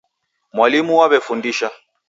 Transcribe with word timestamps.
Mwalimu 0.55 0.93
waw'efundisha. 0.99 1.69